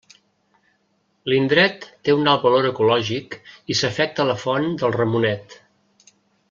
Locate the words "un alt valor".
2.21-2.69